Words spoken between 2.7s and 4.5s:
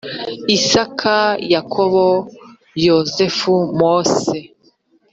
yozefu mose